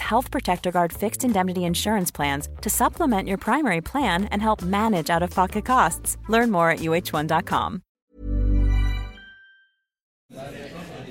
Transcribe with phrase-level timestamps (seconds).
[0.00, 5.08] Health Protector Guard fixed indemnity insurance plans to supplement your primary plan and help manage
[5.08, 6.18] out of pocket costs.
[6.28, 7.82] Learn more at uh1.com.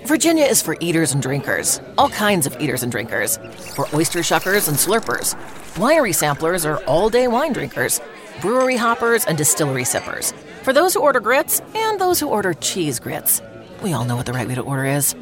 [0.06, 3.38] Virginia is for eaters and drinkers, all kinds of eaters and drinkers,
[3.76, 5.36] for oyster shuckers and slurpers.
[5.76, 8.02] Winery samplers are all day wine drinkers,
[8.42, 13.00] brewery hoppers and distillery sippers, for those who order grits and those who order cheese
[13.00, 13.42] grits.
[13.82, 15.16] We all know what the right way to order is.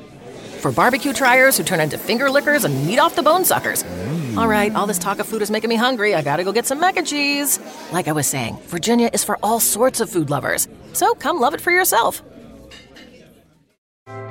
[0.59, 3.83] For barbecue triers who turn into finger lickers and meat off the bone suckers.
[3.83, 4.37] Mm.
[4.37, 6.13] All right, all this talk of food is making me hungry.
[6.13, 7.59] I gotta go get some mac and cheese.
[7.93, 10.67] Like I was saying, Virginia is for all sorts of food lovers.
[10.91, 12.21] So come love it for yourself.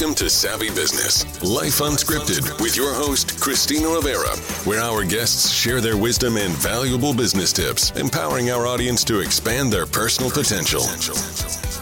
[0.00, 4.34] Welcome to Savvy Business, Life Unscripted, with your host, Christina Rivera,
[4.64, 9.70] where our guests share their wisdom and valuable business tips, empowering our audience to expand
[9.70, 10.80] their personal potential.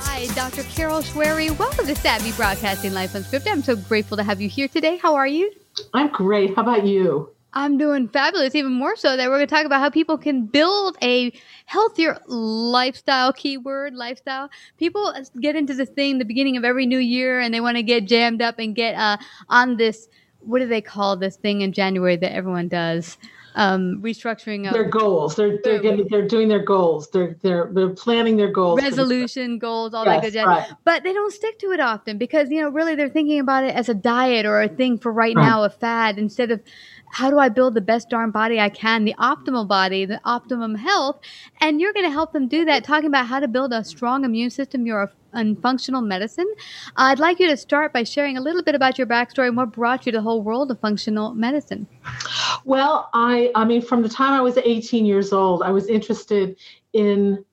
[0.03, 0.65] Hi, Dr.
[0.65, 1.56] Carol Shwery.
[1.56, 3.53] Welcome to Savvy Broadcasting Life Unscripted.
[3.53, 4.97] I'm so grateful to have you here today.
[4.97, 5.53] How are you?
[5.95, 6.56] I'm great.
[6.56, 7.31] How about you?
[7.55, 10.47] I'm doing fabulous, even more so that we're going to talk about how people can
[10.47, 11.33] build a
[11.65, 14.51] healthier lifestyle, keyword lifestyle.
[14.77, 17.83] People get into this thing the beginning of every new year and they want to
[17.83, 19.17] get jammed up and get uh,
[19.49, 20.09] on this,
[20.41, 23.17] what do they call this thing in January that everyone does?
[23.55, 25.35] Um, restructuring of their goals.
[25.35, 27.11] They're they're getting they're doing their goals.
[27.11, 28.81] They're they're they're planning their goals.
[28.81, 30.47] Resolution goals, all Yes, that good jazz.
[30.47, 30.69] right.
[30.85, 33.75] But they don't stick to it often because you know really they're thinking about it
[33.75, 35.43] as a diet or a thing for right Right.
[35.43, 36.61] now, a fad instead of
[37.11, 40.75] how do I build the best darn body I can, the optimal body, the optimum
[40.75, 41.19] health,
[41.61, 42.85] and you're going to help them do that.
[42.85, 46.47] Talking about how to build a strong immune system, you're a functional medicine.
[46.97, 49.73] I'd like you to start by sharing a little bit about your backstory and what
[49.73, 51.87] brought you to the whole world of functional medicine.
[52.65, 56.57] Well, I I mean, from the time I was 18 years old, I was interested
[56.93, 57.45] in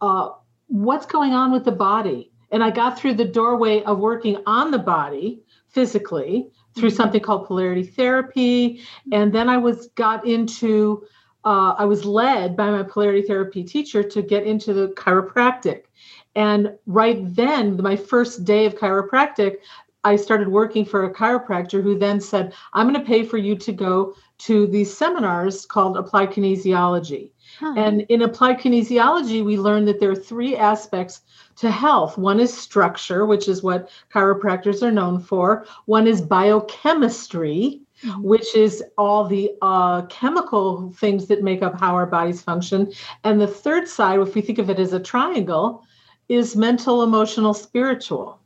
[0.00, 0.30] uh,
[0.66, 4.70] what's going on with the body, and I got through the doorway of working on
[4.70, 8.80] the body physically through something called polarity therapy,
[9.12, 11.04] and then I was got into.
[11.46, 15.82] Uh, I was led by my polarity therapy teacher to get into the chiropractic.
[16.34, 19.56] And right then, my first day of chiropractic,
[20.04, 23.56] I started working for a chiropractor who then said, I'm going to pay for you
[23.56, 27.30] to go to these seminars called applied kinesiology.
[27.58, 27.74] Huh.
[27.76, 31.22] And in applied kinesiology, we learned that there are three aspects
[31.56, 32.18] to health.
[32.18, 35.66] One is structure, which is what chiropractors are known for.
[35.86, 37.80] One is biochemistry,
[38.18, 42.92] which is all the uh, chemical things that make up how our bodies function.
[43.22, 45.84] And the third side, if we think of it as a triangle,
[46.28, 48.40] is mental, emotional, spiritual.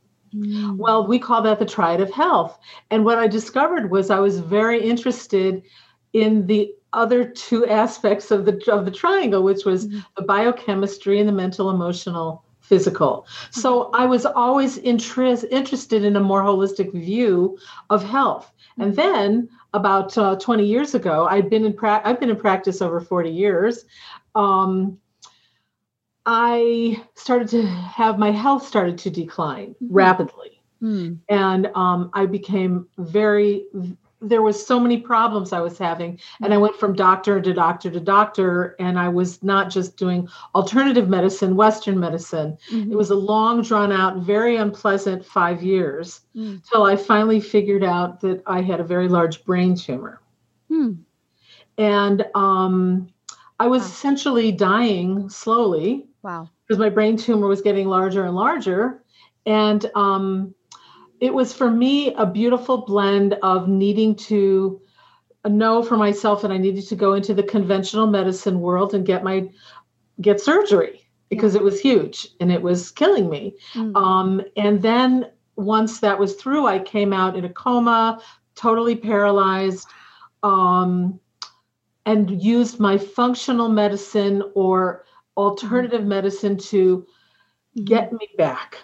[0.77, 2.59] Well, we call that the triad of health.
[2.91, 5.63] And what I discovered was I was very interested
[6.13, 11.29] in the other two aspects of the of the triangle, which was the biochemistry and
[11.29, 13.27] the mental, emotional, physical.
[13.51, 17.57] So I was always interest, interested in a more holistic view
[17.89, 18.51] of health.
[18.77, 22.81] And then about uh, 20 years ago, I'd been in pra- I've been in practice
[22.81, 23.85] over 40 years.
[24.35, 24.97] Um,
[26.25, 31.15] I started to have my health started to decline rapidly Hmm.
[31.27, 33.65] and um, I became very
[34.21, 36.19] there was so many problems I was having.
[36.43, 38.75] And I went from doctor to doctor to doctor.
[38.79, 42.57] And I was not just doing alternative medicine, Western medicine.
[42.71, 42.91] Mhm.
[42.91, 46.61] It was a long, drawn out, very unpleasant five years Mm.
[46.69, 50.21] till I finally figured out that I had a very large brain tumor.
[50.69, 50.91] Hmm.
[51.77, 53.07] And um,
[53.59, 53.87] I was Wow.
[53.87, 56.49] essentially dying slowly Wow.
[56.67, 59.01] because my brain tumor was getting larger and larger.
[59.45, 60.53] And um,
[61.19, 64.81] it was for me a beautiful blend of needing to
[65.47, 69.23] know for myself that I needed to go into the conventional medicine world and get
[69.23, 69.49] my
[70.21, 73.55] get surgery because it was huge and it was killing me.
[73.73, 73.95] Mm.
[73.95, 78.21] Um, and then once that was through, I came out in a coma,
[78.55, 79.87] totally paralyzed,
[80.43, 81.19] um,
[82.05, 85.05] and used my functional medicine or
[85.37, 87.05] alternative medicine to
[87.83, 88.77] get me back.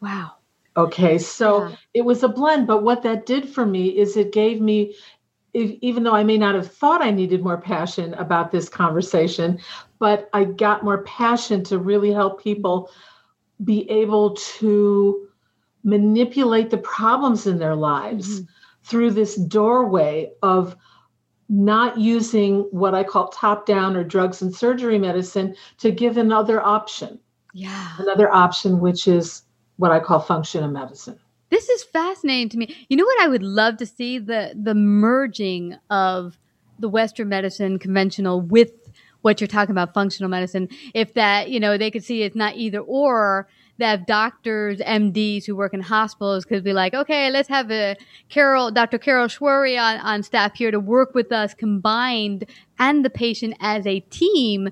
[0.00, 0.32] Wow.
[0.76, 1.76] Okay, so Yeah.
[1.94, 4.94] it was a blend, but what that did for me is it gave me,
[5.52, 9.58] if, even though I may not have thought I needed more passion about this conversation,
[9.98, 12.88] but I got more passion to really help people
[13.64, 15.28] be able to
[15.84, 18.46] manipulate the problems in their lives Mhm.
[18.84, 20.74] through this doorway of
[21.48, 26.62] not using what I call top down or drugs and surgery medicine to give another
[26.64, 27.18] option,
[27.52, 27.88] Yeah.
[27.98, 29.42] another option, which is
[29.76, 31.18] what I call functional medicine.
[31.50, 32.86] This is fascinating to me.
[32.88, 36.38] You know what I would love to see the the merging of
[36.78, 38.72] the Western medicine conventional with
[39.20, 40.68] what you're talking about functional medicine.
[40.94, 43.48] If that you know they could see it's not either or.
[43.82, 47.96] That doctors, MDs who work in hospitals could be like, okay, let's have a
[48.28, 48.96] Carol, Dr.
[48.96, 52.44] Carol Shwery on, on staff here to work with us combined
[52.78, 54.68] and the patient as a team.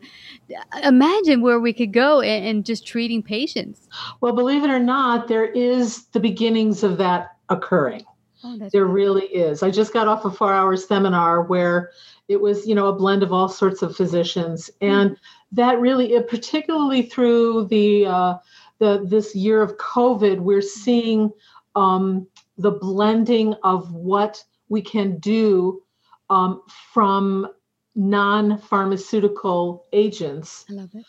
[0.85, 3.89] Imagine where we could go in, in just treating patients.
[4.21, 8.05] Well, believe it or not, there is the beginnings of that occurring.
[8.45, 8.95] Oh, There right.
[8.95, 9.65] really is.
[9.65, 11.91] I just got off a four hour seminar where
[12.29, 14.71] it was, you know, a blend of all sorts of physicians.
[14.81, 15.17] And
[15.51, 18.35] that really, it- particularly through the, uh,
[18.81, 21.31] the this year of COVID, we're seeing
[21.77, 22.27] um,
[22.59, 25.82] the blending of what we can do
[26.31, 26.62] um,
[26.93, 27.47] from
[27.94, 31.05] non pharmaceutical agents I love it.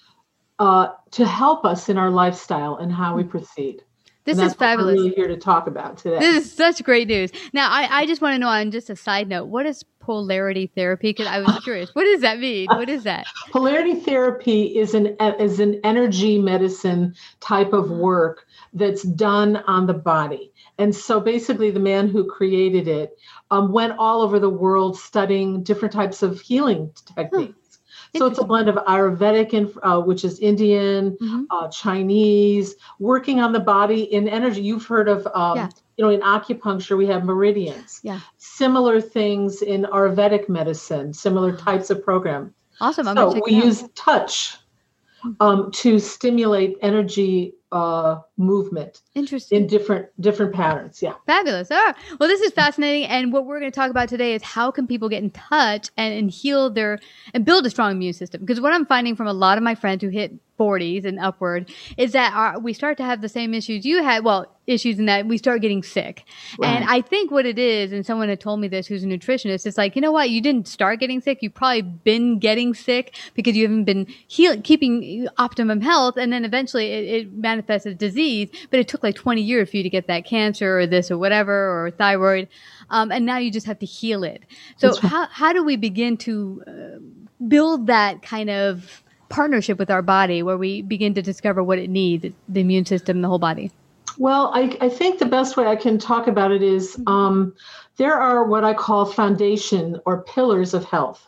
[0.59, 3.83] uh, to help us in our lifestyle and how we proceed.
[4.23, 4.97] This is fabulous.
[4.97, 6.19] We're really here to talk about today.
[6.19, 7.31] This is such great news.
[7.53, 10.71] Now, I, I just want to know on just a side note, what is polarity
[10.75, 11.09] therapy?
[11.09, 11.94] Because I was curious.
[11.95, 12.68] What does that mean?
[12.68, 13.25] What is that?
[13.51, 19.94] Polarity therapy is an is an energy medicine type of work that's done on the
[19.94, 20.51] body.
[20.77, 23.18] And so basically, the man who created it
[23.50, 27.60] um, went all over the world studying different types of healing techniques.
[28.17, 31.45] So it's a blend of Ayurvedic, and uh, which is Indian, Mhm.
[31.49, 34.61] uh, Chinese, working on the body in energy.
[34.61, 35.69] You've heard of, um, Yeah.
[35.97, 38.01] you know, in acupuncture we have meridians.
[38.03, 38.19] Yeah.
[38.37, 42.53] Similar things in Ayurvedic medicine, similar types of program.
[42.81, 43.07] Awesome.
[43.07, 44.57] I'm So going to check we use touch
[45.39, 49.62] um, to stimulate energy uh, movement Interesting.
[49.62, 51.01] in different different patterns.
[51.01, 51.13] Yeah.
[51.25, 51.71] Fabulous.
[51.71, 51.95] All right.
[52.19, 53.06] Well, this is fascinating.
[53.06, 55.89] And what we're going to talk about today is how can people get in touch
[55.97, 57.00] and, and heal their
[57.33, 58.41] and build a strong immune system?
[58.41, 61.71] Because what I'm finding from a lot of my friends who hit 40s and upward
[61.97, 64.23] is that our, we start to have the same issues you had.
[64.23, 66.23] Well, issues in that we start getting sick.
[66.63, 69.65] And I think what it is, and someone had told me this who's a nutritionist,
[69.65, 70.29] it's like, you know what?
[70.29, 71.39] You didn't start getting sick.
[71.41, 76.15] You've probably been getting sick because you haven't been heal- keeping optimum health.
[76.18, 78.49] And then eventually it, it manifests as disease.
[78.69, 81.18] But it took like 20 years for you to get that cancer or this or
[81.18, 82.47] whatever or thyroid.
[82.89, 84.44] Um, and now you just have to heal it.
[84.77, 86.71] So, how, how do we begin to uh,
[87.47, 91.89] build that kind of partnership with our body where we begin to discover what it
[91.89, 93.71] needs the immune system, the whole body?
[94.18, 97.56] Well, I, I think the best way I can talk about it is um,
[97.97, 101.25] there are what I call foundation or pillars of health.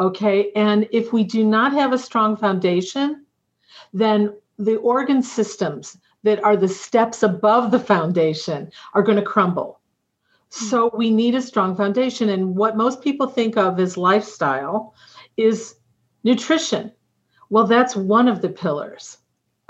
[0.00, 0.52] Okay.
[0.54, 3.24] And if we do not have a strong foundation,
[3.92, 9.80] then the organ systems that are the steps above the foundation are going to crumble.
[10.52, 10.64] Hmm.
[10.64, 12.28] So we need a strong foundation.
[12.28, 14.94] And what most people think of as lifestyle
[15.36, 15.76] is
[16.24, 16.92] nutrition.
[17.50, 19.18] Well, that's one of the pillars.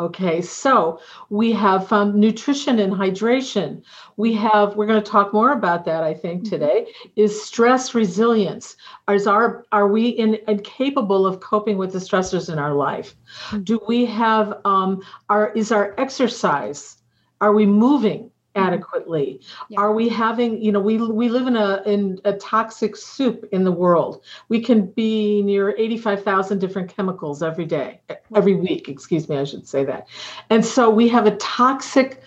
[0.01, 3.83] Okay, so we have um, nutrition and hydration.
[4.17, 6.87] We have, we're going to talk more about that, I think, today,
[7.17, 8.77] is stress resilience.
[9.11, 13.17] Is our, are we in, incapable of coping with the stressors in our life?
[13.65, 16.99] Do we have, um, our, is our exercise,
[17.41, 18.75] are we moving Mm-hmm.
[18.75, 19.41] adequately?
[19.69, 19.81] Yeah.
[19.81, 23.65] Are we having, you know, we, we live in a, in a toxic soup in
[23.65, 24.23] the world.
[24.49, 28.01] We can be near 85,000 different chemicals every day,
[28.35, 30.09] every week, excuse me, I should say that.
[30.51, 32.23] And so we have a toxic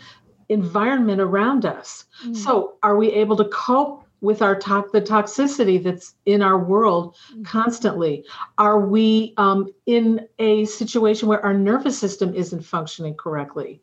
[0.50, 2.06] environment around us.
[2.26, 2.36] Mm.
[2.36, 7.16] So are we able to cope with our to- the toxicity that's in our world
[7.44, 8.24] constantly?
[8.58, 13.82] Are we um, in a situation where our nervous system isn't functioning correctly?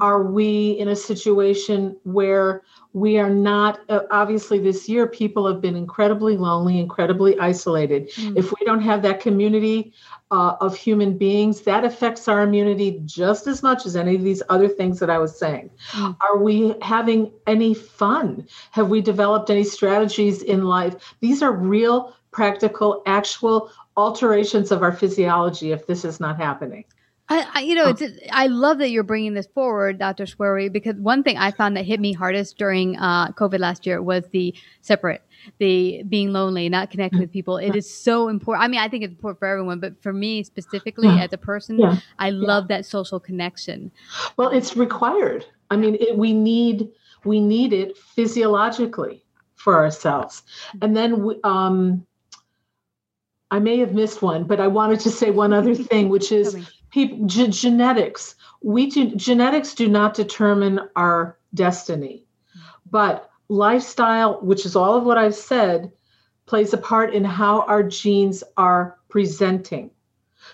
[0.00, 2.62] Are we in a situation where
[2.96, 3.80] we are not?
[3.90, 8.08] Uh, obviously, this year people have been incredibly lonely, incredibly isolated.
[8.16, 9.92] If we don't have that community
[10.30, 14.42] uh, of human beings, that affects our immunity just as much as any of these
[14.48, 15.68] other things that I was saying.
[16.22, 18.48] Are we having any fun?
[18.70, 21.14] Have we developed any strategies in life?
[21.20, 26.84] These are real, practical, actual alterations of our physiology if this is not happening.
[27.28, 30.24] I, I, you know, it's, I love that you're bringing this forward, Dr.
[30.24, 34.00] Shwery, because one thing I found that hit me hardest during uh, COVID last year
[34.00, 35.22] was the separate,
[35.58, 37.56] the being lonely, not connecting with people.
[37.56, 38.62] It is so important.
[38.64, 41.24] I mean, I think it's important for everyone, but for me specifically Yeah.
[41.24, 41.96] as a person, Yeah.
[42.20, 43.90] I love that social connection.
[44.36, 45.44] Well, it's required.
[45.70, 46.88] I mean, it, we need
[47.24, 49.24] we need it physiologically
[49.56, 50.44] for ourselves.
[50.80, 52.06] And then we, um,
[53.50, 56.56] I may have missed one, but I wanted to say one other thing, which is.
[56.96, 58.36] People ge- genetics.
[58.62, 62.24] We do genetics do not determine our destiny,
[62.90, 65.92] but lifestyle, which is all of what I've said,
[66.46, 69.90] plays a part in how our genes are presenting.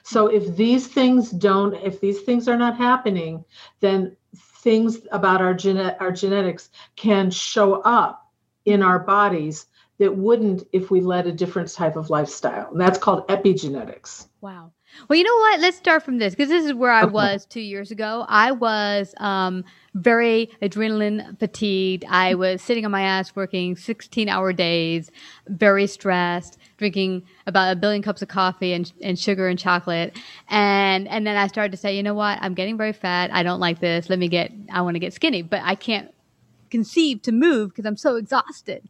[0.03, 3.45] So if these things don't, if these things are not happening,
[3.79, 8.33] then things about our genet our genetics can show up
[8.65, 9.67] in our bodies
[9.99, 12.73] that wouldn't if we led a different type of lifestyle.
[12.73, 14.27] And that's called epigenetics.
[14.41, 14.73] Wow.
[15.09, 15.61] Well, you know what?
[15.61, 18.25] Let's start from this because this is where I was two years ago.
[18.29, 22.05] I was um, very adrenaline fatigued.
[22.09, 25.11] I was sitting on my ass working 16 hour days,
[25.49, 30.17] very stressed, drinking about a billion cups of coffee and, and sugar and chocolate.
[30.49, 32.39] And, and then I started to say, you know what?
[32.41, 33.33] I'm getting very fat.
[33.33, 34.09] I don't like this.
[34.09, 36.13] Let me get, I want to get skinny, but I can't
[36.71, 38.89] conceive to move because I'm so exhausted.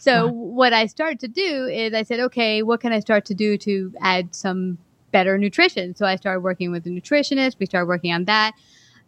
[0.00, 3.34] So what I started to do is I said, okay, what can I start to
[3.34, 4.78] do to add some
[5.10, 5.94] better nutrition?
[5.94, 7.58] So I started working with a nutritionist.
[7.58, 8.54] We started working on that.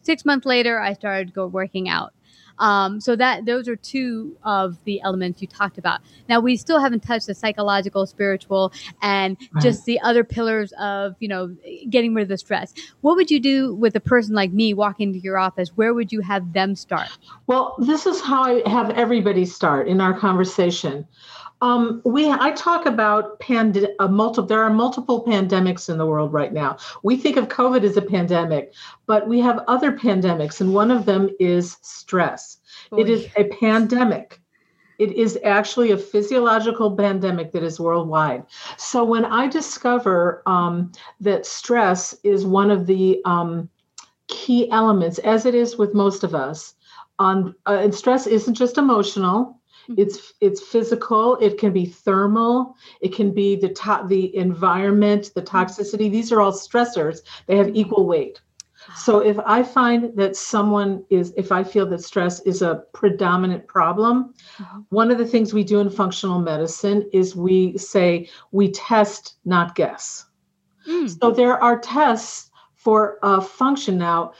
[0.03, 2.13] Six months later, I started go working out.
[2.61, 6.01] Um, so that those are two of the elements you talked about.
[6.29, 11.29] Now we still haven't touched the psychological, spiritual, and just the other pillars of you
[11.29, 11.57] know
[11.89, 12.75] getting rid of the stress.
[13.01, 15.71] What would you do with a person like me walking into your office?
[15.71, 17.09] Where would you have them start?
[17.47, 21.07] Well, this is how I have everybody start in our conversation.
[21.63, 24.47] Um, we I talk about pand- a multiple.
[24.47, 26.79] There are multiple pandemics in the world right now.
[27.03, 28.73] We think of COVID as a pandemic,
[29.07, 32.59] but we have other pandemics, and one of them is stress.
[32.97, 34.41] It is a pandemic.
[34.99, 38.45] It is actually a physiological pandemic that is worldwide.
[38.77, 43.69] So when I discover um, that stress is one of the um,
[44.29, 46.75] key elements, as it is with most of us,
[47.19, 50.01] on uh, and stress isn't just emotional Mm-hmm.
[50.03, 55.43] it's it's physical it can be thermal it can be the to- the environment the
[55.43, 55.57] mm-hmm.
[55.57, 56.11] toxicity.
[56.11, 57.21] These are all stressors.
[57.47, 57.77] They have mm-hmm.
[57.77, 58.41] equal weight.
[58.89, 58.95] Ah.
[58.95, 63.67] So if i find that someone is if i feel that stress is a predominant
[63.67, 64.81] problem uh-huh.
[64.89, 69.75] one of the things we do in functional medicine is we say we test not
[69.75, 70.27] guess.
[70.89, 71.21] Mm.
[71.21, 73.99] So there are tests for uh, function.
[73.99, 74.33] Now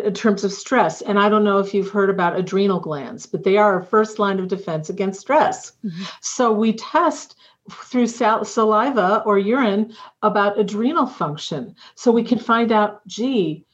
[0.00, 1.02] in, terms of stress.
[1.02, 4.18] And I don't know if you've heard about adrenal glands, but they are our first
[4.18, 5.72] line of defense against stress.
[5.84, 6.02] Mm-hmm.
[6.20, 7.36] So we test
[7.70, 11.74] through sal- saliva or urine about adrenal function.
[11.94, 13.64] So we can find out, gee,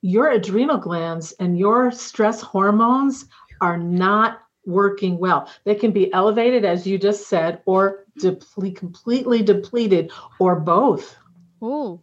[0.00, 3.26] your adrenal glands and your stress hormones
[3.60, 5.50] are not working well.
[5.64, 11.16] They can be elevated, as you just said, or deplete, completely depleted, or both.
[11.62, 12.00] Oh,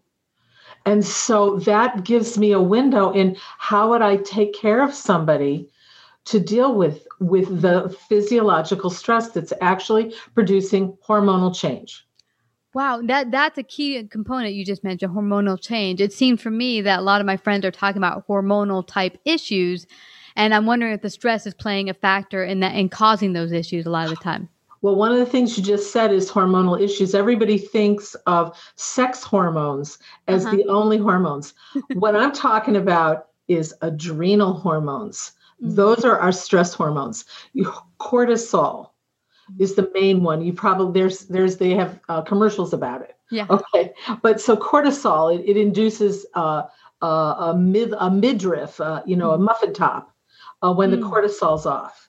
[0.85, 5.69] And so that gives me a window in how would I take care of somebody
[6.25, 12.05] to deal with with the physiological stress that's actually producing hormonal change.
[12.73, 16.01] Wow, that that's a key component you just mentioned, hormonal change.
[16.01, 19.17] It seemed for me that a lot of my friends are talking about hormonal type
[19.23, 19.87] issues,
[20.35, 23.51] and I'm wondering if the stress is playing a factor in that in causing those
[23.51, 24.49] issues a lot of the time.
[24.85, 27.15] Well, one of the things you just said is hormonal issues.
[27.15, 30.55] Everybody thinks of sex hormones as Uh-huh.
[30.57, 31.55] the only hormones.
[31.95, 35.31] what I'm talking about is adrenal hormones.
[35.59, 37.25] Those are our stress hormones.
[37.53, 38.89] You- Cortisol
[39.57, 40.43] is the main one.
[40.43, 43.15] You probably there's there's they have uh, commercials about it.
[43.31, 43.47] Yeah.
[43.49, 46.61] Okay, but so cortisol it, it induces uh,
[47.01, 50.13] uh, a mid a midriff, uh, you know, a muffin top
[50.61, 51.09] uh, when the Mm.
[51.09, 52.04] cortisol's off.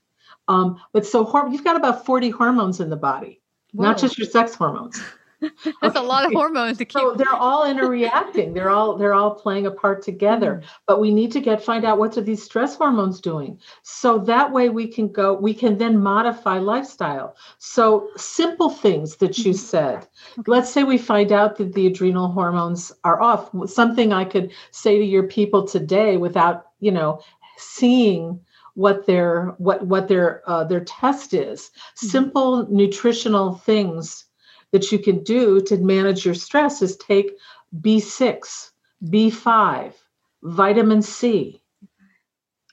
[0.48, 3.40] Um, but so hor- you've got about forty hormones in the body,
[3.74, 5.02] not just your sex hormones.
[5.82, 6.98] That's a lot of hormones to keep.
[6.98, 8.54] So they're all interreacting.
[8.54, 10.62] they're all they're all playing a part together.
[10.62, 10.68] Mm.
[10.86, 13.60] But we need to get find out what are these stress hormones doing.
[13.82, 15.34] So that way we can go.
[15.34, 17.36] We can then modify lifestyle.
[17.58, 19.58] So simple things that you Mhm.
[19.58, 20.08] said.
[20.46, 23.50] Let's say we find out that the adrenal hormones are off.
[23.66, 27.20] Something I could say to your people today without you know
[27.58, 28.40] seeing
[28.76, 31.70] what their what what their uh, their test is.
[31.70, 32.10] Mhm.
[32.14, 34.26] Simple nutritional things
[34.72, 37.30] that you can do to manage your stress is take
[37.80, 38.72] B6,
[39.10, 39.92] B5,
[40.42, 41.62] vitamin C.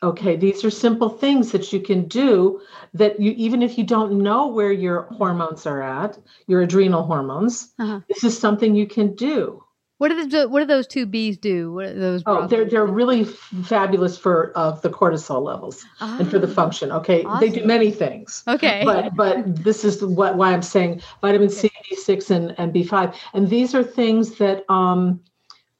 [0.01, 2.59] Okay, these are simple things that you can do
[2.93, 7.71] that you even if you don't know where your hormones are at, your adrenal hormones,
[7.79, 8.01] Uh-huh.
[8.09, 9.63] this is something you can do.
[10.03, 11.71] What do the, what do those two B's do?
[11.71, 12.23] What are those?
[12.25, 16.91] Oh, they're they're really fabulous for uh, the cortisol levels and for the Ah, function.
[16.91, 18.43] Okay, they do many things.
[18.45, 18.83] Okay.
[18.83, 23.49] but but this is what why I'm saying vitamin C, B6, and and B5, and
[23.49, 25.21] these are things that um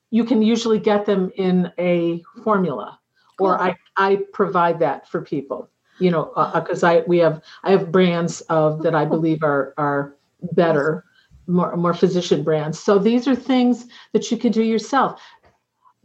[0.09, 2.97] you can usually get them in a formula,
[3.39, 5.69] or I I provide that for people.
[5.99, 10.15] You know, because I we have I have brands of that I believe are are
[10.53, 11.03] better,
[11.47, 12.79] more more physician brands.
[12.79, 15.21] So these are things that you can do yourself.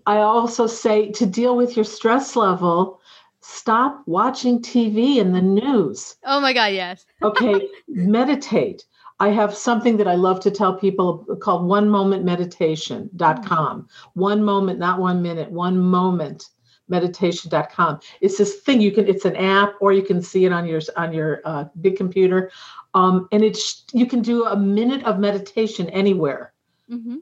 [0.06, 3.00] I also say to deal with your stress level,
[3.40, 6.72] stop watching TV and the news oh my God!
[6.72, 7.06] Yes.
[7.22, 8.84] okay meditate
[9.20, 14.78] i have something that i love to tell people called one moment meditation.com one moment
[14.78, 16.50] not one minute one moment
[16.88, 20.66] meditation.com it's this thing you can it's an app or you can see it on
[20.66, 22.50] your on your uh, big computer
[22.94, 26.52] um, and it's you can do a minute of meditation anywhere
[26.90, 27.16] Mm-hmm.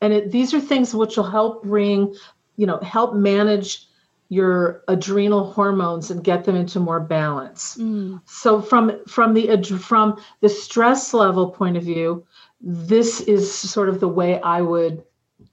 [0.00, 2.14] and it, these are things which will help bring
[2.56, 3.86] you know help manage
[4.30, 8.22] your adrenal hormones and get them into more balance Mm.
[8.24, 12.24] so from from the from the stress level point of view
[12.62, 15.02] this is sort of the way i would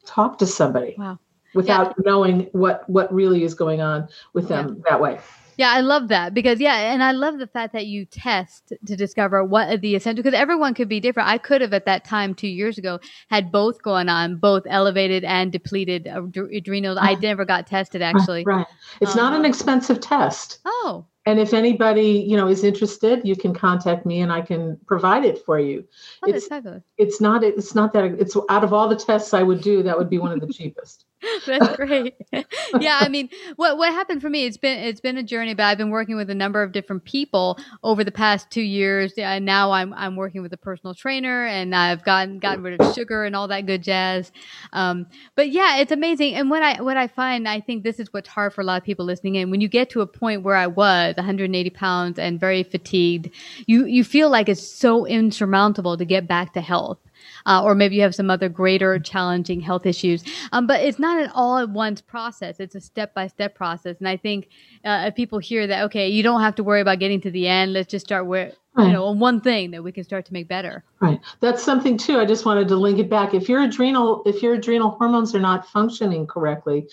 [0.05, 1.19] talk to somebody Wow.
[1.57, 5.19] Without knowing what what really is going on with them that way.
[5.57, 8.95] Yeah, I love that because yeah, and I love the fact that you test to
[8.95, 11.27] discover what the essential because everyone could be different.
[11.29, 12.99] I could have at that time two years ago
[13.29, 16.99] had both going on, both elevated and depleted ad- adrenals.
[17.01, 18.43] I never got tested actually.
[18.45, 18.67] right.
[19.01, 20.59] It's not an Um, expensive test.
[20.63, 24.77] Oh, and if anybody you know is interested you can contact me and i can
[24.87, 25.83] provide it for you.
[26.23, 26.47] Oh it's
[26.97, 29.97] it's not it's not that it's out of all the tests i would do that
[29.97, 31.05] would be one of the cheapest
[31.47, 32.15] That's great.
[32.79, 34.45] yeah, I mean, what what happened for me?
[34.45, 37.05] It's been it's been a journey, but I've been working with a number of different
[37.05, 39.13] people over the past two years.
[39.17, 42.93] And now I'm I'm working with a personal trainer, and I've gotten gotten rid of
[42.93, 44.31] sugar and all that good jazz.
[44.73, 46.35] Um, but yeah, it's amazing.
[46.35, 48.79] And what I what I find, I think this is what's hard for a lot
[48.79, 49.49] of people listening in.
[49.49, 53.31] When you get to a point where I was 180 pounds and very fatigued,
[53.65, 56.99] you you feel like it's so insurmountable to get back to health
[57.47, 60.23] uh, or maybe you have some other greater challenging health issues.
[60.51, 62.59] Um, but it's not an all at once process.
[62.59, 63.95] It's a step by step process.
[63.99, 64.49] And I think
[64.85, 67.47] uh, if people hear that, okay, you don't have to worry about getting to the
[67.47, 67.73] end.
[67.73, 70.47] Let's just start where, you know, on one thing that we can start to make
[70.47, 70.83] better.
[70.99, 71.19] Right.
[71.39, 72.19] That's something too.
[72.19, 73.33] I just wanted to link it back.
[73.33, 76.87] If your adrenal, if your adrenal hormones are not functioning correctly,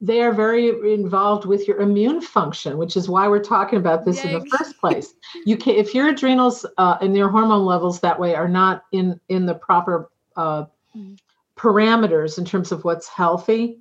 [0.00, 4.24] they are very involved with your immune function, which is why we're talking about this
[4.24, 5.14] in the first place.
[5.44, 9.20] You can, if your adrenals uh, and your hormone levels that way are not in
[9.28, 11.18] in the proper uh, Mm.
[11.56, 13.78] parameters in terms of what's healthy,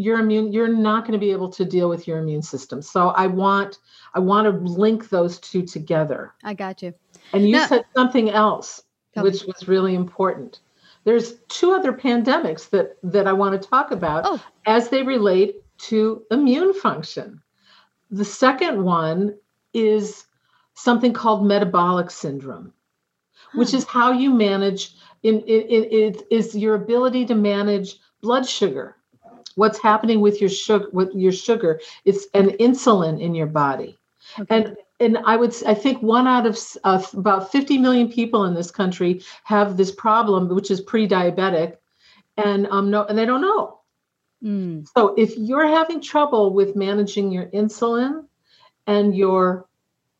[0.00, 2.80] your immune you're not going to be able to deal with your immune system.
[2.80, 3.78] So I want
[4.14, 6.32] I want to link those two together.
[6.42, 6.94] I got you.
[7.34, 8.82] And you said something else,
[9.14, 9.30] Tell me.
[9.30, 10.60] which was really important.
[11.04, 14.42] There's two other pandemics that that I want to talk about Oh.
[14.66, 15.56] as they relate
[15.90, 17.42] to immune function.
[18.10, 19.36] The second one
[19.74, 20.26] is
[20.74, 22.72] something called metabolic syndrome,
[23.54, 23.76] which hmm.
[23.76, 28.96] is how you manage in it, it is your ability to manage blood sugar.
[29.56, 31.80] What's happening with your sugar with your sugar?
[32.04, 33.98] It's an insulin in your body
[34.38, 34.56] Okay.
[34.56, 38.54] and and I would I think one out of uh, about 50 million people in
[38.54, 41.76] this country have this problem, which is pre-diabetic,
[42.36, 43.80] and um no and they don't know.
[44.42, 44.86] Mm.
[44.96, 48.26] So if you're having trouble with managing your insulin
[48.86, 49.66] and your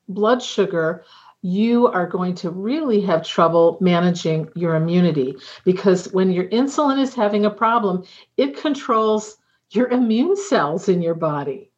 [0.09, 1.05] blood sugar,
[1.43, 7.15] you are going to really have trouble managing your immunity because when your insulin is
[7.15, 8.05] having a problem,
[8.37, 9.37] it controls
[9.71, 11.71] your immune cells in your body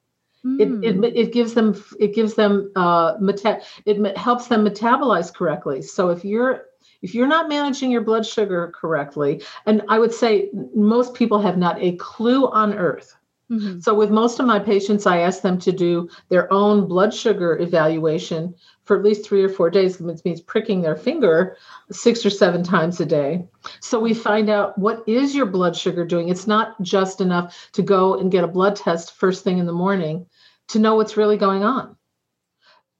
[0.58, 1.04] it, Mm.
[1.04, 6.08] it, it gives them it gives them uh meta- it helps them metabolize correctly so
[6.10, 6.64] if you're
[7.02, 11.56] if you're not managing your blood sugar correctly and i would say most people have
[11.58, 13.14] not a clue on earth
[13.50, 13.80] Mm-hmm.
[13.80, 17.58] So, with most of my patients, I ask them to do their own blood sugar
[17.58, 21.56] evaluation for at least three or four days, which means pricking their finger
[21.90, 23.46] six or seven times a day.
[23.80, 26.28] So, we find out what is your blood sugar doing.
[26.28, 29.72] It's not just enough to go and get a blood test first thing in the
[29.72, 30.26] morning
[30.68, 31.96] to know what's really going on.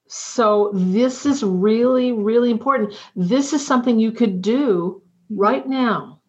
[0.08, 2.94] So, this is really, really important.
[3.16, 6.20] This is something you could do right now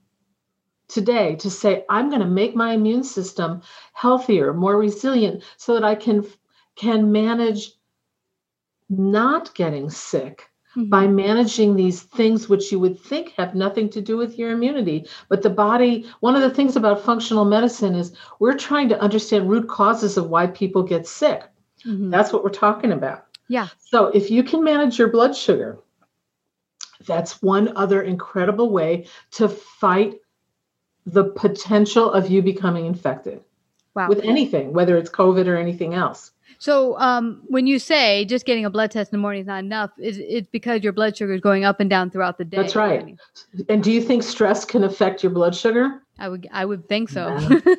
[0.87, 3.61] today to say i'm going to make my immune system
[3.93, 6.25] healthier more resilient so that i can
[6.75, 7.71] can manage
[8.99, 10.89] not getting sick Mm-hmm.
[10.89, 15.08] by managing these things which you would think have nothing to do with your immunity
[15.29, 19.47] but the body one of the things about functional medicine is we're trying to understand
[19.47, 21.43] root causes of why people get sick
[21.86, 22.10] Mhm.
[22.10, 23.67] that's what we're talking about Yeah.
[23.77, 25.77] so if you can manage your blood sugar
[27.06, 30.15] that's one other incredible way to fight
[31.06, 33.43] the potential of you becoming infected
[33.95, 34.08] Wow.
[34.08, 36.32] with anything, whether it's COVID or anything else.
[36.58, 39.63] So, um, when you say just getting a blood test in the morning is not
[39.63, 42.58] enough, is it's because your blood sugar is going up and down throughout the day?
[42.58, 43.15] That's right.
[43.69, 46.01] And do you think stress can affect your blood sugar?
[46.19, 47.60] I would, I would think so.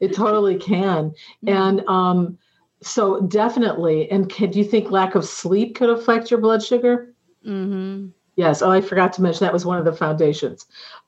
[0.00, 1.14] It totally can.
[1.46, 2.38] And um,
[2.82, 4.10] so, definitely.
[4.10, 7.14] And can, do you think lack of sleep could affect your blood sugar?
[7.44, 8.60] hmm Yes.
[8.60, 10.66] Oh, I forgot to mention that was one of the foundations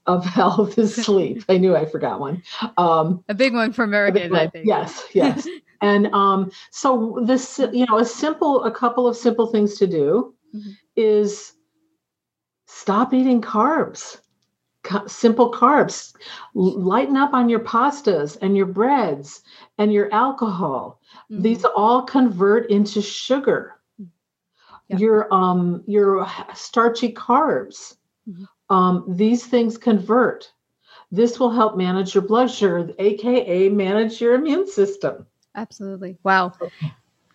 [0.09, 1.45] of health is sleep.
[1.49, 2.43] I knew I forgot one.
[2.77, 4.67] Um, A big one for Americans, I think.
[4.67, 5.47] Yes, yes.
[5.81, 10.35] and um, so this, you know, a simple, a couple of simple things to do
[10.55, 10.73] Mhm.
[10.97, 11.53] is
[12.67, 14.21] stop eating carbs.
[14.85, 16.15] Ca- Simple carbs.
[16.57, 19.43] L- Lighten up on your pastas and your breads
[19.77, 21.01] and your alcohol.
[21.31, 21.43] Mhm.
[21.43, 23.75] These all convert into sugar.
[24.89, 24.97] Yeah.
[24.97, 27.97] Your um your starchy carbs.
[28.27, 28.47] Mhm.
[28.71, 30.53] Um, these things convert.
[31.11, 35.27] This will help manage your blood sugar, aka manage your immune system.
[35.55, 36.19] Absolutely.
[36.23, 36.53] Wow.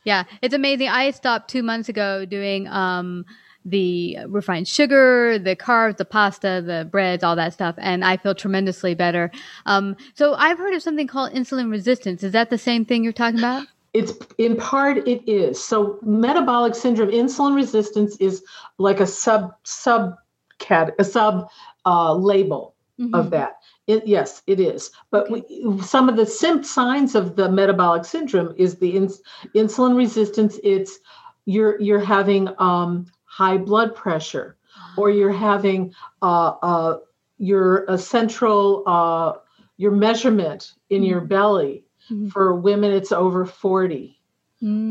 [0.06, 0.90] Yeah, it's amazing.
[0.90, 3.26] I stopped two months ago doing um,
[3.66, 8.36] the refined sugar, the carbs, the pasta, the breads, all that stuff, and I feel
[8.36, 9.32] tremendously better.
[9.66, 12.24] Um, so I've heard of something called insulin resistance.
[12.24, 13.66] Is that the same thing you're talking about?
[13.94, 15.64] It's in part it is.
[15.64, 18.44] So metabolic syndrome, insulin resistance is
[18.78, 20.18] like a sub sub
[20.60, 21.48] cat a sub
[21.86, 22.76] uh, label
[23.14, 23.32] of Mhm.
[23.32, 23.58] that.
[23.88, 24.92] It, yes, it is.
[25.12, 25.44] But we,
[25.82, 29.22] some of the sim- signs of the metabolic syndrome is the ins-
[29.56, 30.60] insulin resistance.
[30.64, 31.00] It's
[31.46, 34.58] you're you're having um, high blood pressure,
[34.98, 36.98] or you're having uh, uh,
[37.38, 39.34] your a central uh,
[39.78, 41.86] your measurement in your belly.
[42.12, 42.32] Mhm.
[42.32, 44.20] For women, it's over forty.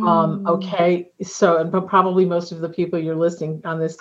[0.01, 0.47] Um, Mm.
[0.49, 3.97] okay, so and but probably most of the people you're listening on this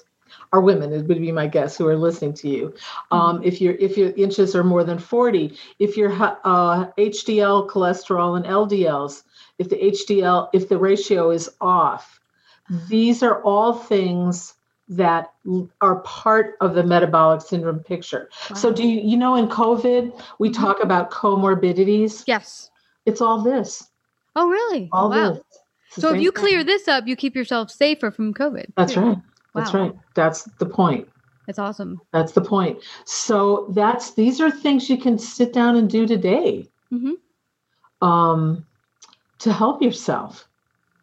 [0.54, 0.94] are women.
[0.94, 2.74] It would be my guess who are listening to you.
[3.12, 8.38] Um, if your if your inches are more than forty, if your uh, HDL cholesterol
[8.38, 9.24] and LDLs,
[9.60, 12.20] if the HDL if the ratio is off,
[12.90, 14.56] these are all things
[14.88, 15.32] that
[15.80, 18.30] are part of the metabolic syndrome picture.
[18.56, 20.54] So do you you know in COVID we Mhm.
[20.54, 22.24] talk about comorbidities?
[22.28, 22.70] Yes.
[23.06, 23.90] It's all this.
[24.36, 24.90] Oh, really?
[24.92, 25.34] All wow.
[25.34, 25.44] this.
[25.90, 28.68] So if you clear this up, you keep yourself safer from COVID.
[28.78, 29.22] That's too.
[29.54, 29.62] Right.
[29.64, 29.96] That's right.
[30.16, 31.08] That's the point.
[31.48, 32.00] That's awesome.
[32.14, 32.80] That's the point.
[33.06, 37.14] So that's these are things you can sit down and do today Mhm.
[38.02, 38.66] um,
[39.40, 40.48] to help yourself.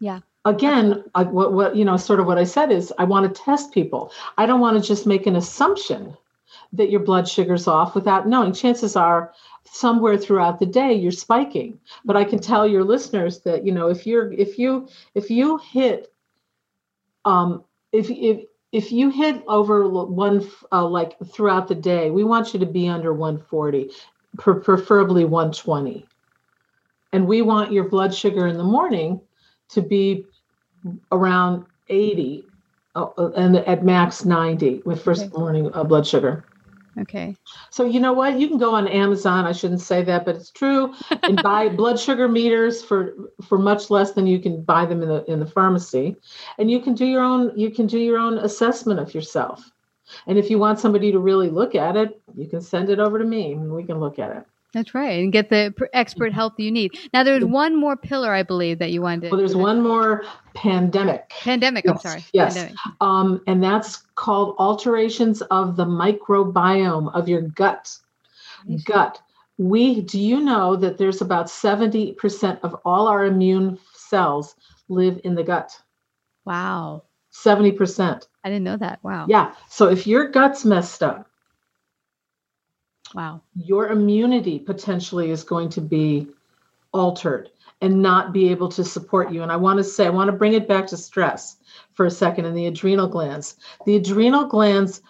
[0.01, 0.21] Yeah.
[0.45, 3.43] Again, I, what what you know, sort of what I said is I want to
[3.43, 4.13] test people.
[4.39, 6.17] I don't want to just make an assumption
[6.73, 8.53] that your blood sugar's off without knowing.
[8.53, 9.35] Chances are
[9.65, 11.79] somewhere throughout the day you're spiking.
[12.05, 15.59] But I can tell your listeners that you know if you're if you if you
[15.59, 16.13] hit
[17.25, 22.53] um if if if you hit over one uh, like throughout the day, we want
[22.53, 23.91] you to be under 140,
[24.37, 26.07] pre- preferably 120.
[27.13, 29.21] And we want your blood sugar in the morning
[29.71, 30.27] to be
[31.11, 32.45] around 80
[32.95, 35.39] uh, uh, and at max 90 with first Okay.
[35.39, 36.48] morning uh, blood sugar.
[37.01, 37.37] Okay.
[37.71, 38.39] So you know what?
[38.39, 39.47] You can go on Amazon.
[39.47, 43.15] I shouldn't say that, but it's true, and buy blood sugar meters for
[43.47, 46.17] for much less than you can buy them in the in the pharmacy,
[46.59, 49.71] and you can do your own you can do your own assessment of yourself.
[50.27, 53.19] And if you want somebody to really look at it, you can send it over
[53.19, 54.45] to me, and we can look at it.
[54.75, 55.21] That's right.
[55.21, 56.99] And get the expert help you need.
[57.15, 59.29] Now, there's one more pillar, I believe, that you wanted to.
[59.31, 61.31] Well, there's one more pandemic.
[61.31, 61.89] Pandemic.
[61.89, 62.25] I'm sorry.
[62.35, 62.55] yes.
[62.55, 62.77] Pandemic.
[63.01, 67.97] um, and that's called alterations of the microbiome of your gut.
[68.85, 69.21] Gut.
[69.57, 74.55] We do you know that there's about 70% of all our immune cells
[74.89, 75.81] live in the gut?
[76.45, 77.05] Wow.
[77.33, 78.27] 70%.
[78.45, 79.01] I didn't know that.
[79.03, 79.27] Wow.
[79.29, 79.55] Yeah.
[79.69, 81.28] So if your gut's messed up,
[83.15, 83.43] Wow.
[83.55, 86.29] your immunity potentially is going to be
[86.93, 89.43] altered and not be able to support you.
[89.43, 91.57] And I want to say, I want to bring it back to stress
[91.95, 93.57] for a second and the adrenal glands.
[93.87, 95.01] The adrenal glands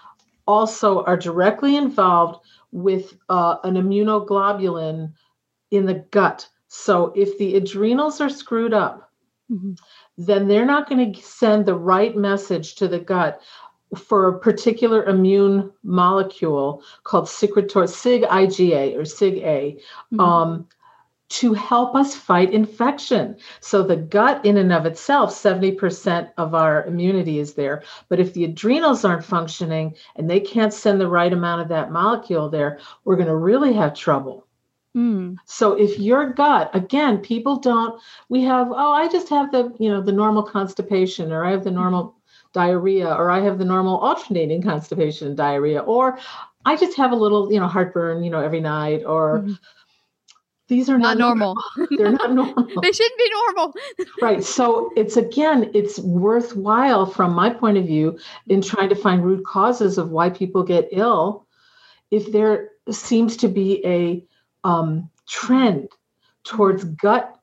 [0.46, 5.12] also are directly involved with uh, an immunoglobulin
[5.70, 6.48] in the gut.
[6.68, 9.10] So if the adrenals are screwed up,
[9.50, 9.72] mm-hmm.
[10.18, 13.40] then they're not going to send the right message to the gut
[13.96, 19.78] for a particular immune molecule called secretory SIG IgA or SIG A.
[20.12, 20.20] Mm-hmm.
[20.20, 20.68] Um,
[21.28, 23.36] to help us fight infection.
[23.60, 27.82] So the gut in and of itself, 70% of our immunity is there.
[28.08, 31.92] But if the adrenals aren't functioning and they can't send the right amount of that
[31.92, 34.46] molecule there, we're going to really have trouble.
[34.96, 35.36] Mm.
[35.44, 39.90] So if your gut, again, people don't, we have, oh, I just have the, you
[39.90, 42.16] know, the normal constipation or I have the normal
[42.60, 46.18] diarrhea or I have the normal alternating constipation and diarrhea or
[46.64, 49.58] I just have a little, you know, heartburn, you know, every night or mm
[50.68, 51.56] these are not, not normal.
[51.76, 51.96] normal.
[51.98, 52.66] They're not normal.
[52.82, 53.74] they shouldn't be normal.
[54.22, 54.44] right.
[54.44, 58.18] So it's again, it's worthwhile from my point of view
[58.48, 61.46] in trying to find root causes of why people get ill.
[62.10, 64.24] If there seems to be a
[64.68, 65.88] um, trend
[66.44, 67.37] towards gut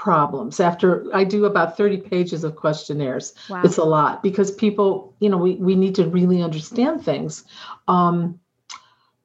[0.00, 3.34] problems after I do about 30 pages of questionnaires.
[3.50, 3.60] Wow.
[3.62, 7.44] It's a lot because people, you know, we, we need to really understand things.
[7.86, 8.40] Um,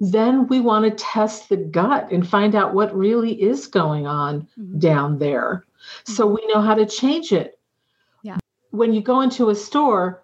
[0.02, 4.42] then we want to test the gut and find out what really is going on
[4.60, 4.80] mm-hmm.
[4.80, 6.12] down there mm-hmm.
[6.12, 7.58] so we know how to change it.
[8.22, 8.40] Yeah.
[8.72, 10.24] When you go into a store,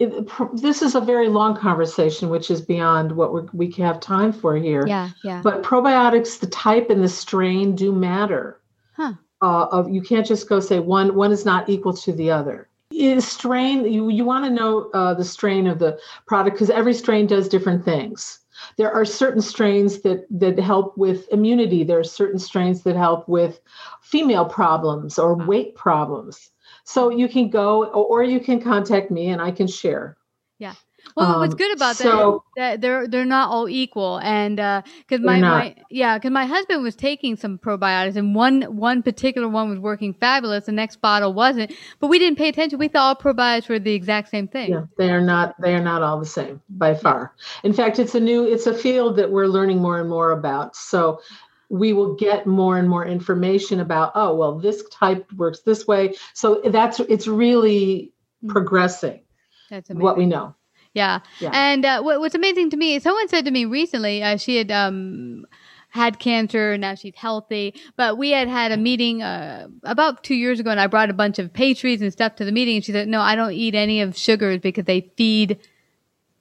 [0.00, 0.28] it,
[0.60, 4.56] this is a very long conversation, which is beyond what we we have time for
[4.56, 4.84] here.
[4.84, 5.42] Yeah, yeah.
[5.44, 8.60] But probiotics, the type and the strain do matter.
[8.96, 9.12] Huh.
[9.42, 12.68] Uh, of you can't just go say one one is not equal to the other.
[12.92, 16.94] Is strain you you want to know uh, the strain of the product because every
[16.94, 18.38] strain does different things.
[18.76, 21.82] There are certain strains that that help with immunity.
[21.82, 23.60] There are certain strains that help with
[24.00, 26.50] female problems or weight problems.
[26.84, 30.16] So you can go or you can contact me and i can share.
[30.58, 30.74] Yeah
[31.16, 35.20] well, um, what's good about so, that, that they're they're not all equal, and because
[35.20, 39.48] uh, my, my yeah, because my husband was taking some probiotics, and one one particular
[39.48, 42.78] one was working fabulous, the next bottle wasn't, but we didn't pay attention.
[42.78, 44.70] We thought all probiotics were the exact same thing.
[44.70, 45.54] Yeah, they are not.
[45.60, 47.34] They are not all the same by far.
[47.62, 50.76] In fact, it's a new it's a field that we're learning more and more about.
[50.76, 51.20] So
[51.68, 56.14] we will get more and more information about oh well this type works this way
[56.34, 58.12] so that's it's really
[58.44, 58.52] mm-hmm.
[58.52, 59.22] progressing
[59.70, 60.04] that's amazing.
[60.04, 60.54] what we know
[60.94, 61.20] yeah.
[61.40, 61.50] yeah.
[61.52, 64.70] And uh, what, what's amazing to me, someone said to me recently, uh, she had
[64.70, 65.46] um,
[65.90, 67.74] had cancer, and now she's healthy.
[67.96, 71.14] But we had had a meeting uh, about two years ago, and I brought a
[71.14, 72.76] bunch of pastries and stuff to the meeting.
[72.76, 75.58] And she said, "No, I don't eat any of sugars because they feed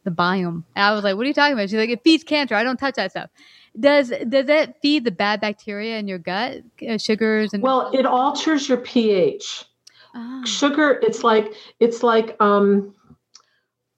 [0.04, 2.24] the biome." And I was like, "What are you talking about?" She's like, "It feeds
[2.24, 2.56] cancer.
[2.56, 3.30] I don't touch that stuff."
[3.80, 6.58] Does does that feed the bad bacteria in your gut?
[6.88, 9.66] Uh, sugars and well, it alters your pH.
[10.14, 10.44] Oh.
[10.46, 12.94] Sugar, it's like it's like um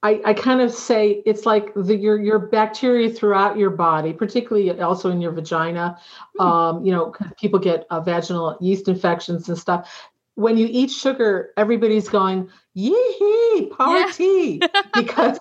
[0.03, 4.69] I, I kind of say it's like the, your your bacteria throughout your body, particularly
[4.81, 5.97] also in your vagina.
[6.37, 6.45] Hmm.
[6.45, 10.09] Um, you know, people get uh, vaginal yeast infections and stuff.
[10.35, 14.81] When you eat sugar, everybody's going yee party yeah.
[14.93, 15.39] because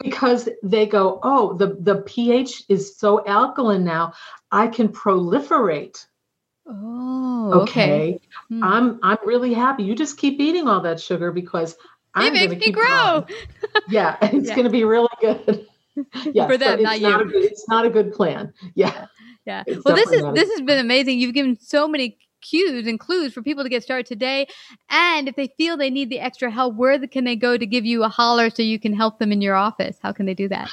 [0.00, 4.14] because they go, oh, the the pH is so alkaline now,
[4.50, 6.04] I can proliferate.
[6.68, 8.14] Oh, okay.
[8.14, 8.20] okay.
[8.48, 8.64] Hmm.
[8.64, 9.84] I'm I'm really happy.
[9.84, 11.76] You just keep eating all that sugar because
[12.16, 13.26] it makes me grow.
[13.88, 14.54] yeah, it's yeah.
[14.54, 15.66] going to be really good.
[16.32, 17.08] yeah, for them, not you.
[17.08, 18.52] Not good, it's not a good plan.
[18.74, 19.06] Yeah.
[19.44, 19.62] Yeah.
[19.84, 21.18] Well, this is this has been amazing.
[21.18, 24.46] You've given so many cues and clues for people to get started today.
[24.90, 27.84] And if they feel they need the extra help, where can they go to give
[27.84, 29.98] you a holler so you can help them in your office?
[30.02, 30.70] How can they do that?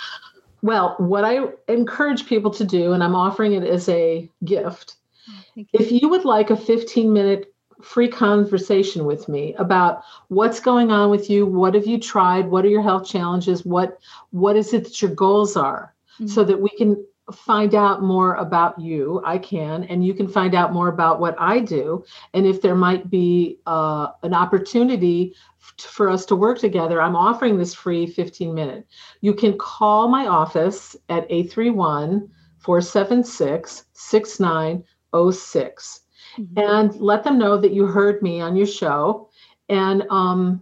[0.62, 4.96] Well, what I encourage people to do, and I'm offering it as a gift,
[5.30, 5.66] oh, you.
[5.74, 7.53] if you would like a 15 minute
[7.84, 12.66] free conversation with me about what's going on with you what have you tried what
[12.66, 14.00] are your health challenges what
[14.32, 16.28] what is it that your goals are mm-hmm.
[16.28, 19.22] so that we can find out more about you.
[19.24, 22.76] I can and you can find out more about what i do and if there
[22.76, 25.34] might be uh, an opportunity
[25.80, 28.86] for us to work together i'm offering this free 15 minute.
[29.22, 36.02] You can call my office at 831 476 6906
[36.38, 36.58] mm-hmm.
[36.58, 39.30] and let them know that you heard me on your show
[39.70, 40.62] and um,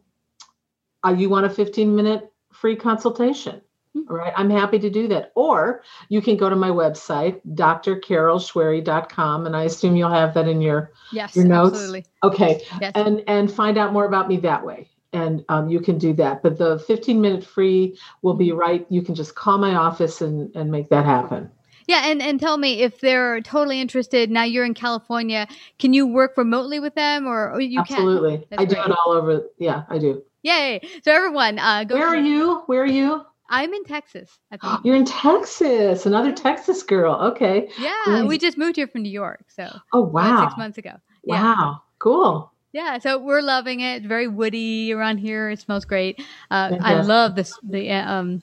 [1.06, 3.62] uh, you want a 15 minute free consultation.
[3.96, 4.12] Mm-hmm.
[4.12, 5.32] All right, I'm happy to do that.
[5.36, 10.62] Or you can go to my website, drcarolshwery.com, and I assume you'll have that in
[10.62, 11.74] your yes, your notes.
[11.74, 12.06] Absolutely.
[12.24, 12.94] Okay, yes.
[12.96, 16.42] and and find out more about me that way and um, you can do that.
[16.42, 18.60] But the 15 minute free will be mm-hmm.
[18.60, 18.86] right.
[18.90, 21.50] You can just call my office and, and make that happen.
[21.92, 24.32] Yeah, and, and tell me if they're totally interested.
[24.32, 25.46] Now you're in California.
[25.78, 28.38] Can you work remotely with them, or, or you Absolutely.
[28.38, 28.60] can?
[28.60, 29.42] Absolutely, I do it all over.
[29.58, 30.24] Yeah, I do.
[30.44, 30.80] Yay!
[31.04, 31.96] So everyone, uh, go.
[31.96, 32.64] Where are you?
[32.68, 33.26] Where are you?
[33.50, 34.40] I'm in Texas.
[34.86, 36.06] You're in Texas.
[36.06, 37.16] Another Texas girl.
[37.16, 37.70] Okay.
[37.78, 38.26] Yeah, Great.
[38.26, 39.44] we just moved here from New York.
[39.50, 39.68] So.
[39.92, 40.48] Oh wow!
[40.48, 40.94] Six months ago.
[41.26, 41.44] Yeah.
[41.44, 41.82] Wow.
[42.00, 42.54] Cool.
[42.72, 44.04] Yeah, so we're loving it.
[44.04, 45.50] Very woody around here.
[45.50, 46.24] It smells great.
[46.50, 48.42] Uh, I love this the uh, um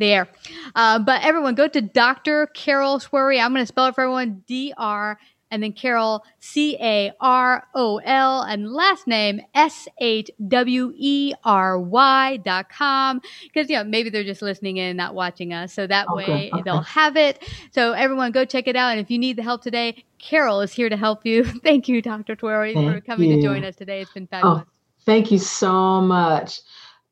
[0.00, 0.28] the air.
[0.74, 2.46] Uh, but everyone, go to Dr.
[2.48, 3.40] Carol Shwery.
[3.40, 5.18] I'm going to spell it for everyone: D R
[5.50, 11.34] and then Carol C A R O L and last name S H W E
[11.44, 15.72] R Y dot com because you know maybe they're just listening in, not watching us,
[15.72, 16.62] so that okay, way okay.
[16.62, 17.42] they'll have it.
[17.72, 20.72] So everyone, go check it out, and if you need the help today, Carol is
[20.72, 21.44] here to help you.
[21.64, 22.36] thank you, Dr.
[22.36, 23.36] Shwery, for coming you.
[23.36, 24.02] to join us today.
[24.02, 24.62] It's been oh, fabulous.
[24.66, 24.70] Oh,
[25.04, 26.60] thank you so much.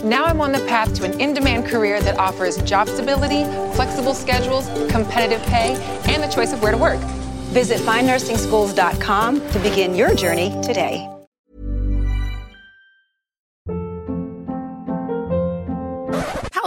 [0.06, 3.44] Now I'm on the path to an in demand career that offers job stability,
[3.76, 5.76] flexible schedules, competitive pay,
[6.08, 7.02] and the choice of where to work.
[7.52, 11.12] Visit FindNursingSchools.com to begin your journey today.